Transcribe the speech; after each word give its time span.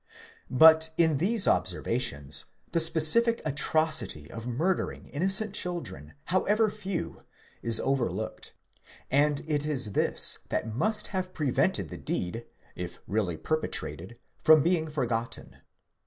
* 0.33 0.49
But 0.65 0.89
in 0.97 1.19
these 1.19 1.47
observations 1.47 2.45
the 2.71 2.79
specific 2.79 3.37
atro 3.45 3.93
city 3.93 4.31
of 4.31 4.47
murdering 4.47 5.05
innocent 5.09 5.53
children, 5.53 6.15
however 6.23 6.71
few, 6.71 7.23
is 7.61 7.79
overlooked; 7.79 8.55
and 9.11 9.43
it 9.47 9.63
is 9.63 9.91
this 9.91 10.39
that 10.49 10.73
must 10.73 11.09
have 11.09 11.35
prevented 11.35 11.89
the 11.89 11.99
deed, 11.99 12.47
if 12.75 12.99
really 13.05 13.37
perpetrated, 13.37 14.17
from 14.43 14.63
being 14.63 14.87
forgotten. 14.87 15.57